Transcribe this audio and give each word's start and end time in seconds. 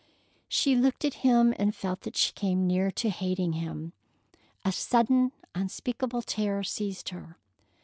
She 0.47 0.75
looked 0.75 1.05
at 1.05 1.13
him 1.21 1.53
and 1.59 1.75
felt 1.75 2.01
that 2.01 2.17
she 2.17 2.33
came 2.33 2.65
near 2.65 2.89
to 2.89 3.11
hating 3.11 3.53
him. 3.53 3.93
A 4.65 4.71
sudden, 4.71 5.31
unspeakable 5.53 6.23
terror 6.23 6.63
seized 6.63 7.09
her. 7.09 7.37